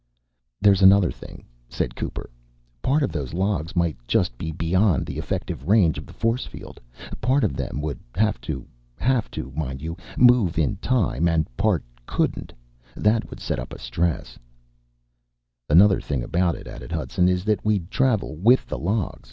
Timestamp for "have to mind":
8.97-9.79